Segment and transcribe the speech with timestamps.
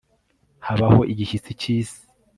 [0.67, 1.99] habaho igishyitsi cyisi